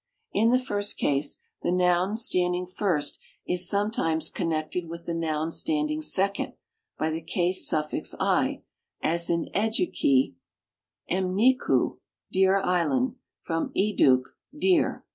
[0.33, 5.51] In the first case, the noun stand ing fi.rst is sometimes connected with the noun
[5.51, 6.53] standing second
[6.99, 10.33] bv the case suffix i,as in Edu'ki
[11.11, 11.97] m'ni'ku,/)eer
[12.65, 14.23] t's^miri, from 6duk,
[14.57, 15.05] deer.